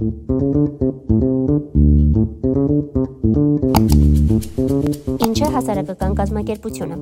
Ինչ 0.00 0.08
է 5.44 5.48
հասարակական 5.56 6.14
կազմակերպությունը։ 6.20 6.96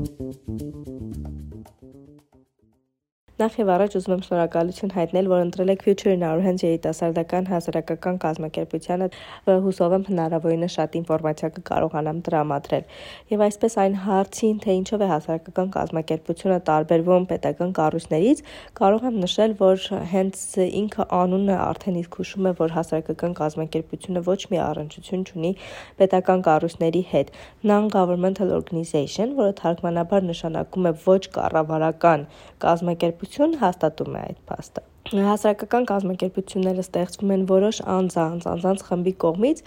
Նախ 3.39 3.55
եւ 3.61 3.69
առաջ 3.71 3.93
ուզում 3.95 4.13
եմ 4.17 4.23
շնորհակալություն 4.27 4.93
հայտնել, 4.97 5.27
որ 5.31 5.43
ընտրել 5.45 5.69
եք 5.71 5.83
Future 5.87 6.11
in 6.11 6.23
Our 6.27 6.41
Hands 6.43 6.63
երիտասարդական 6.65 7.45
հասարակական 7.47 8.17
կազմակերպությանը, 8.25 9.07
հուսով 9.47 9.93
եմ 9.95 10.07
հնարավորինս 10.09 10.75
շատ 10.75 10.97
ինֆորմացիա 10.99 11.51
կկարողանամ 11.59 12.19
տրամադրել։ 12.27 12.89
Եվ 13.31 13.45
այսպես 13.47 13.77
այն 13.79 13.95
հարցին, 14.09 14.59
թե 14.65 14.75
ինչով 14.79 15.05
է 15.07 15.11
հասարակական 15.13 15.71
կազմակերպությունը 15.79 16.59
տարբերվում 16.67 17.29
պետական 17.31 17.71
կառույցներից, 17.79 18.43
կարող 18.83 19.07
եմ 19.07 19.21
նշել, 19.23 19.55
որ 19.63 19.87
հենց 20.19 20.43
ինքը 20.67 21.09
անունը 21.23 21.61
արդեն 21.69 22.01
իսկ 22.03 22.19
հուշում 22.19 22.51
է, 22.51 22.55
որ 22.59 22.75
հասարակական 22.75 23.39
կազմակերպությունը 23.39 24.25
ոչ 24.27 24.41
մի 24.51 24.63
առնչություն 24.67 25.25
չունի 25.31 25.55
պետական 26.03 26.45
կառույցների 26.49 27.05
հետ։ 27.15 27.33
Non-governmental 27.71 28.51
organization, 28.59 29.39
որը 29.39 29.55
թարգմանաբար 29.63 30.29
նշանակում 30.33 30.91
է 30.91 30.95
ոչ 31.07 31.23
կառավարական 31.39 32.27
կազմակերպություն 32.67 33.28
կազմակերպություն 33.29 33.61
հաստատում 33.61 34.15
է 34.17 34.21
այդ 34.27 34.39
փաստը։ 34.49 34.83
Հասարակական 35.25 35.87
կազմակերպությունները 35.89 36.85
ստեղծվում 36.85 37.33
են 37.35 37.43
որոշ 37.51 37.81
անձանց, 37.95 38.47
անձանց 38.53 38.85
խմբի 38.89 39.13
կողմից, 39.25 39.61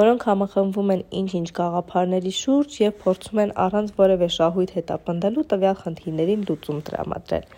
որոնք 0.00 0.26
համախմբվում 0.28 0.92
են 0.96 1.02
ինչ-ինչ 1.20 1.48
գաղափարների 1.60 2.34
շուրջ 2.40 2.76
եւ 2.82 2.94
փորձում 3.04 3.42
են 3.46 3.54
առանց 3.66 3.96
որևէ 4.02 4.28
շահույթ 4.36 4.76
հետապնդելու 4.76 5.48
տվյալ 5.52 5.76
խնդիրներին 5.84 6.46
լուծում 6.50 6.80
տրամադրել 6.90 7.48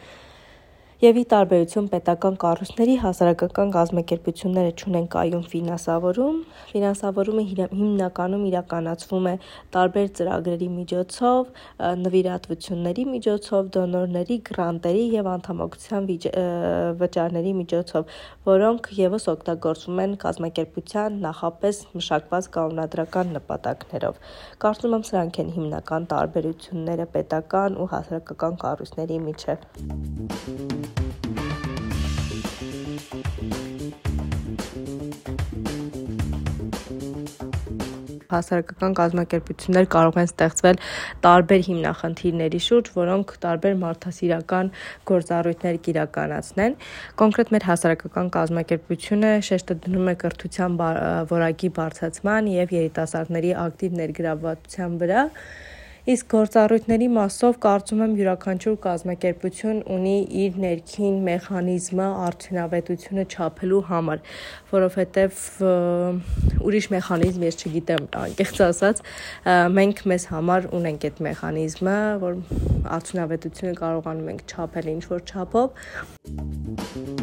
եւ 0.98 1.18
ի 1.20 1.22
տարբերություն 1.30 1.84
պետական 1.92 2.36
կառույցների 2.42 2.94
հասարակական 2.98 3.68
կազմակերպությունները 3.70 4.70
ունեն 4.88 5.04
կայուն 5.12 5.44
ֆինանսավորում, 5.52 6.40
ֆինանսավորումը 6.72 7.44
հիմնականում 7.50 8.46
իրականացվում 8.48 9.28
է 9.30 9.34
տարբեր 9.76 10.08
ծրագրերի 10.18 10.68
միջոցով, 10.78 11.52
նվիրատվությունների 12.02 13.04
միջոցով, 13.12 13.70
դոնորների, 13.78 14.38
գրանտերի 14.48 15.04
եւ 15.14 15.30
անդամակցության 15.34 16.10
վճարների 16.98 17.52
միջոցով, 17.60 18.18
որոնք 18.50 18.90
եւս 18.98 19.30
օգտագործվում 19.36 20.02
են 20.02 20.18
կազմակերպության 20.26 21.22
նախապես 21.28 21.82
մշակված 21.94 22.50
կանոնադրական 22.58 23.32
նպատակներով։ 23.38 24.20
Կարծում 24.66 24.98
եմ 24.98 25.06
սրանք 25.12 25.40
են 25.46 25.54
հիմնական 25.60 26.10
տարբերությունները 26.10 27.08
պետական 27.14 27.78
ու 27.78 27.90
հասարակական 27.94 28.60
կառույցների 28.66 29.22
միջև։ 29.30 30.87
հասարակական 38.32 38.96
կազմակերպություններ 38.98 39.88
կարող 39.94 40.18
են 40.22 40.28
ստեղծվել 40.28 40.80
տարբեր 41.24 41.62
հիմնախնդիրների 41.68 42.60
շուրջ, 42.68 42.90
որոնք 42.98 43.32
տարբեր 43.44 43.78
մարդասիրական 43.84 44.70
գործառույթներ 45.12 45.80
կիրականացնեն։ 45.88 46.76
Կոնկրետ 47.22 47.54
մեր 47.56 47.66
հասարակական 47.68 48.30
կազմակերպությունը 48.38 49.32
շեշտը 49.48 49.78
դնում 49.88 50.12
է 50.12 50.14
կրթության 50.24 50.78
որակի 51.32 51.72
բարձրացման 51.78 52.52
եւ 52.58 52.76
երիտասարդների 52.78 53.56
ակտիվ 53.64 53.98
ներգրավվածության 54.02 55.02
վրա 55.02 55.24
Իսկ 56.08 56.24
գործառույթների 56.32 57.06
մասով 57.12 57.56
կարծում 57.60 57.98
եմ 58.04 58.12
յուրաքանչյուր 58.16 58.76
կազմակերպություն 58.84 59.82
ունի 59.92 60.14
իր 60.42 60.54
ներքին 60.62 61.18
մեխանիզմը 61.26 62.06
արդյունավետությունը 62.28 63.26
չափելու 63.28 63.82
համար, 63.90 64.22
որովհետև 64.72 65.42
ուրիշ 66.64 66.90
մեխանիզմ 66.96 67.46
ես 67.50 67.60
չգիտեմ, 67.60 68.08
անկեղծ 68.24 68.64
ասած, 68.70 69.04
մենք 69.76 70.04
մեզ 70.14 70.28
համար 70.32 70.72
ունենք 70.80 71.08
այդ 71.12 71.24
մեխանիզմը, 71.28 72.00
որ 72.24 72.42
արդյունավետությունը 72.96 73.78
կարողանում 73.84 74.32
ենք 74.32 74.48
չափել 74.48 74.92
ինչ 74.96 75.04
որ 75.12 75.24
չափով։ 75.28 77.17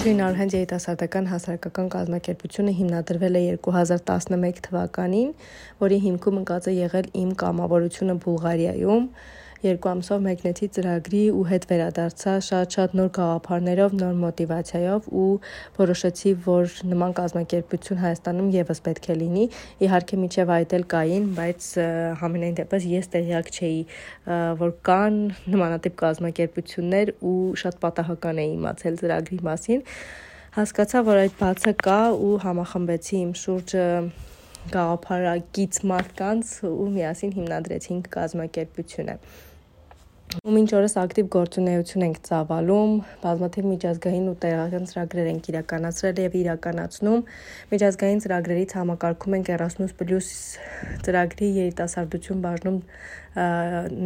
Ջին 0.00 0.20
Արհանջ 0.24 0.54
երիտասարդական 0.56 1.26
հասարակական 1.28 1.88
կազմակերպությունը 1.92 2.72
հիմնադրվել 2.78 3.34
է 3.36 3.40
2011 3.66 4.60
թվականին, 4.64 5.34
որի 5.82 5.98
հիմքում 6.04 6.38
ընկած 6.40 6.68
է 6.70 6.74
եղել 6.78 7.10
իմ 7.20 7.34
կամավորությունը 7.42 8.14
Բուլղարիայում 8.24 9.04
երկու 9.60 9.90
ամսով 9.90 10.20
մեկնեցի 10.24 10.66
ծրագրի 10.76 11.22
ու 11.36 11.42
հետ 11.50 11.64
վերադարձա 11.70 12.34
շատ-շատ 12.46 12.94
նոր 12.96 13.10
գաղափարներով, 13.18 13.96
նոր 14.00 14.14
մոտիվացիայով 14.22 15.08
ու 15.20 15.26
որոշեցի, 15.76 16.32
որ 16.46 16.78
նման 16.92 17.12
կազմակերպություն 17.18 18.00
Հայաստանում 18.04 18.48
եւս 18.56 18.80
պետք 18.86 19.10
է 19.10 19.16
լինի։ 19.20 19.44
Իհարկե 19.84 20.20
միջև 20.22 20.54
այդ 20.56 20.74
էլ 20.80 20.86
կային, 20.94 21.28
բայց 21.36 21.68
համենայն 22.22 22.56
դեպս 22.62 22.88
ես 22.94 23.12
տեղյակ 23.16 23.52
չէի, 23.58 23.82
որ 24.64 24.74
կան 24.88 25.20
նմանատիպ 25.56 26.00
կազմակերպություններ 26.06 27.14
ու 27.20 27.36
շատ 27.60 27.78
պատահական 27.84 28.40
էի 28.40 28.50
իմացել 28.56 28.98
ծրագրի 29.04 29.40
մասին 29.50 29.84
հասկացա, 30.56 31.04
որ 31.06 31.18
այդ 31.26 31.34
բացը 31.38 31.72
կա 31.84 32.00
ու 32.26 32.32
համախմբեցի 32.42 33.16
իմ 33.20 33.34
շուրջը 33.38 33.84
գաղափարակից 34.72 35.78
մարդկանց 35.90 36.50
ու 36.70 36.88
միասին 36.96 37.36
հիմնադրեցինք 37.36 38.10
կազմակերպությունը։ 38.16 39.14
Ու 40.30 40.52
մինչ 40.54 40.68
օրս 40.78 40.92
ակտիվ 41.00 41.28
գործունեություն 41.34 42.02
ենք 42.06 42.18
ծավալում, 42.28 42.90
բազմաթիվ 43.18 43.64
միջազգային 43.66 44.26
ու 44.30 44.34
տեղական 44.44 44.84
ծրագրեր 44.90 45.30
ենք 45.30 45.48
իրականացրել 45.50 46.20
եւ 46.22 46.36
իրականացնում։ 46.40 47.24
Միջազգային 47.72 48.22
ծրագրերից 48.24 48.74
համակարգում 48.78 49.36
ենք 49.40 49.50
Erasmus+ 49.56 49.96
ծրագրի 51.02 51.48
երիտասարդություն 51.56 52.44
բաժնում 52.46 52.78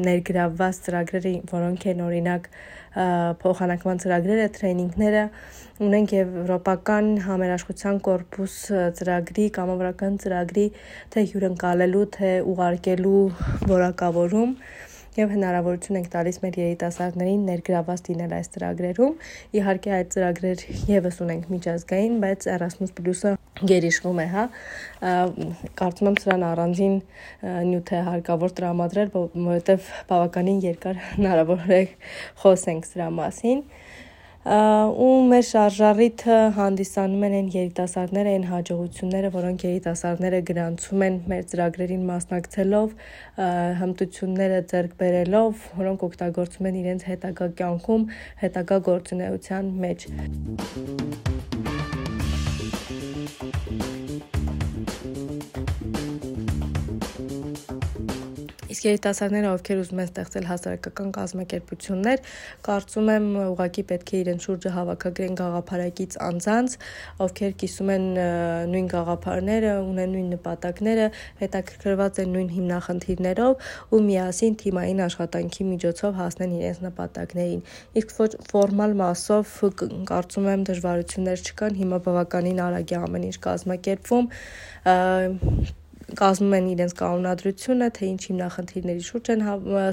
ներգրավված 0.09 0.81
ծրագրերը, 0.89 1.34
որոնք 1.53 1.87
են 1.93 2.03
օրինակ 2.09 2.49
փոխանակման 3.45 4.01
ծրագրերը, 4.05 4.49
տրեյնինգները, 4.55 5.23
ունենք 5.84 6.13
եվրոպական 6.15 7.09
համերաշխության 7.25 7.97
կորպուս 8.07 8.59
ծրագրի, 9.01 9.47
կամավորական 9.57 10.19
ծրագրի 10.25 10.67
թե 11.11 11.25
հյուրընկալելու, 11.33 12.05
թե 12.15 12.31
ուղարկելու 12.55 13.23
որակավորում 13.75 14.53
եւ 15.19 15.33
հնարավորություն 15.35 15.99
ենք 16.01 16.09
տալիս 16.15 16.39
մեր 16.43 16.57
երիտասարդներին 16.61 17.43
ներգրաված 17.49 18.09
լինել 18.11 18.33
այս 18.39 18.49
ծրագրերում։ 18.55 19.13
Իհարկե 19.61 19.93
այդ 19.99 20.13
ծրագրեր 20.15 20.65
եւս 20.91 21.21
ունենք 21.25 21.51
միջազգային, 21.55 22.17
բայց 22.25 22.47
Erasmus+-ը 22.55 23.35
գերիշխում 23.71 24.21
է, 24.25 24.27
հա։ 24.35 24.45
Կարծում 25.79 26.11
եմ 26.11 26.19
սրան 26.25 26.47
առանձին 26.51 26.97
նյութ 27.71 27.93
է 27.95 28.01
հարկավոր 28.09 28.55
տրամադրել, 28.59 29.13
որովհետեւ 29.15 29.91
բավականին 30.11 30.63
երկար 30.65 31.03
հնարավոր 31.15 31.75
է 31.79 31.83
խոսենք 32.43 32.91
սրա 32.91 33.11
մասին 33.21 33.63
ու 34.44 35.12
մեր 35.31 35.44
շարժառիթը 35.49 36.34
հանդիսանում 36.56 37.22
են 37.28 37.37
այն 37.38 37.47
երիտասարդները, 37.55 38.34
այն 38.37 38.44
հաջողությունները, 38.50 39.31
որոնք 39.38 39.65
երիտասարդները 39.65 40.41
գրանցում 40.50 41.05
են 41.09 41.16
մեր 41.32 41.47
ծրագրերին 41.53 42.05
մասնակցելով, 42.12 42.93
հմտությունները 43.81 44.62
ձեռք 44.75 44.97
բերելով, 45.00 45.69
որոնք 45.81 46.09
օգտագործում 46.10 46.69
են 46.71 46.81
իրենց 46.84 47.06
հետագա 47.09 47.49
կյանքում, 47.65 48.09
հետագա 48.44 48.81
գործունեության 48.91 49.72
մեջ։ 49.87 50.09
Իսկ 50.12 51.74
երիտասարդները, 58.84 59.50
ովքեր 59.55 59.81
ուզում 59.84 60.00
են 60.05 60.09
ստեղծել 60.11 60.47
հասարակական 60.50 61.11
կազմակերպություններ, 61.15 62.22
կարծում 62.69 63.10
եմ 63.15 63.27
ուղղակի 63.45 63.84
պետք 63.91 64.13
է 64.15 64.21
իրեն 64.25 64.41
շուրջը 64.45 64.72
հավաքագրեն 64.75 65.39
գաղափարակից 65.41 66.16
անձանց, 66.28 66.77
ովքեր 67.25 67.54
կիսում 67.65 67.92
են 67.95 68.07
նույն 68.75 68.89
գաղափարները, 68.95 69.72
ունեն 69.84 70.15
նույն 70.15 70.28
նպատակները, 70.34 71.07
հետաքրքրված 71.45 72.21
են 72.25 72.34
նույն 72.34 72.51
հիմնախնդիրներով 72.54 73.69
ու 73.95 74.03
միասին 74.09 74.59
թիմային 74.65 75.04
աշխատանքի 75.04 75.69
միջոցով 75.75 76.19
հասնեն 76.21 76.57
իրենց 76.59 76.83
նպատակներին։ 76.89 77.65
Իսկ 78.03 78.16
ֆորմալ 78.51 78.98
մասով 79.04 79.54
կարծում 80.10 80.51
եմ 80.54 80.66
դժվարություններ 80.71 81.47
չկան, 81.48 81.78
հիմա 81.84 82.03
բավականին 82.09 82.60
արագ 82.65 82.95
է 82.95 83.01
ամեն 83.04 83.27
ինչ 83.31 83.39
կազմակերպվում 83.48 84.28
կազմում 86.19 86.55
են 86.59 86.69
իրենց 86.75 86.95
կանոնադրությունը, 87.01 87.89
թե 87.97 88.05
ինչ 88.13 88.22
հիմնախնդիրների 88.28 89.05
շուրջ 89.09 89.31
են 89.34 89.43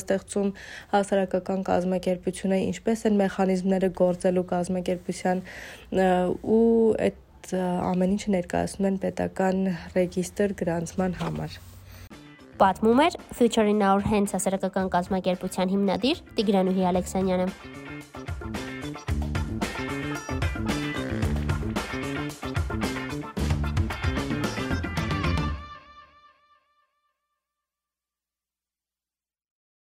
ստեղծում 0.01 0.53
հասարակական 0.93 1.65
կազմակերպությունը, 1.71 2.61
ինչպես 2.71 3.03
են 3.09 3.19
մեխանիզմները 3.21 3.89
գործելու 4.01 4.45
կազմակերպության 4.53 5.43
ու 6.55 6.63
այդ 7.09 7.51
ամեն 7.89 8.15
ինչը 8.15 8.33
ներկայացնում 8.37 8.89
են 8.91 9.01
պետական 9.01 9.61
ռեգիստր 9.97 10.55
գրանցման 10.61 11.19
համար։ 11.25 11.59
Պատմում 12.61 12.99
էր 13.01 13.15
Future 13.33 13.65
in 13.65 13.81
Our 13.81 14.05
Hands 14.05 14.37
հասարակական 14.37 14.91
կազմակերպության 14.93 15.71
հիմնադիր 15.73 16.25
Տիգրանուհի 16.37 16.89
Ալեքսանյանը։ 16.91 17.80